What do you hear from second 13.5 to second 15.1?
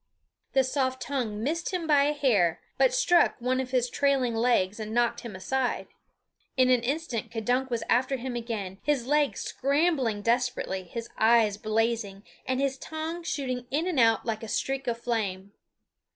in and out like a streak of